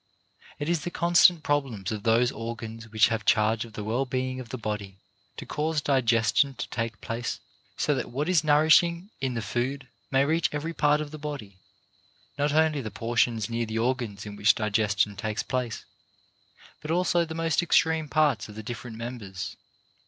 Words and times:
It 0.57 0.67
is 0.67 0.79
the 0.83 0.89
constant 0.89 1.43
problem 1.43 1.83
of 1.91 2.01
those 2.01 2.31
organs 2.31 2.89
which 2.89 3.09
have 3.09 3.23
charge 3.23 3.65
of 3.65 3.73
the 3.73 3.83
well 3.83 4.07
being 4.07 4.39
of 4.39 4.49
the 4.49 4.57
body, 4.57 4.97
to 5.37 5.45
cause 5.45 5.79
digestion 5.79 6.55
to 6.55 6.67
take 6.69 7.01
place, 7.01 7.39
so 7.77 7.93
that 7.93 8.09
what 8.09 8.27
is 8.27 8.43
nourishing 8.43 9.11
in 9.19 9.35
the 9.35 9.43
food 9.43 9.87
may 10.09 10.25
reach 10.25 10.49
every 10.51 10.73
part 10.73 11.01
of 11.01 11.11
the 11.11 11.19
body, 11.19 11.59
not 12.35 12.51
only 12.51 12.81
the 12.81 12.89
portions 12.89 13.47
near 13.47 13.67
the 13.67 13.77
organs 13.77 14.25
in 14.25 14.35
which 14.35 14.55
digestion 14.55 15.15
takes 15.15 15.43
place, 15.43 15.85
but 16.81 16.89
also 16.89 17.23
the 17.23 17.35
most 17.35 17.61
extreme 17.61 18.09
parts 18.09 18.49
of 18.49 18.55
the 18.55 18.63
different 18.63 18.97
members. 18.97 19.55